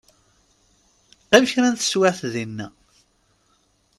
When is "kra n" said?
1.51-1.75